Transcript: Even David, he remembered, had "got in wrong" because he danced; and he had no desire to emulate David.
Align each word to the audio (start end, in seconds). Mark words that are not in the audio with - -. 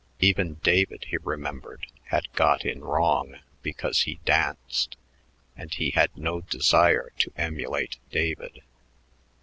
Even 0.19 0.55
David, 0.63 1.05
he 1.09 1.17
remembered, 1.17 1.85
had 2.05 2.25
"got 2.33 2.65
in 2.65 2.83
wrong" 2.83 3.35
because 3.61 4.01
he 4.01 4.19
danced; 4.25 4.97
and 5.55 5.71
he 5.75 5.91
had 5.91 6.09
no 6.17 6.41
desire 6.41 7.11
to 7.19 7.31
emulate 7.37 7.97
David. 8.09 8.63